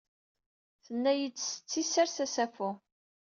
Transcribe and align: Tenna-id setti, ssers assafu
Tenna-id 0.85 1.35
setti, 1.39 1.81
ssers 1.85 2.17
assafu 2.25 2.69